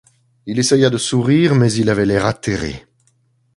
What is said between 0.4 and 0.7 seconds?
Il